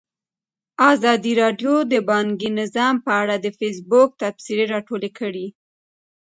[0.91, 5.47] ازادي راډیو د بانکي نظام په اړه د فیسبوک تبصرې راټولې کړي.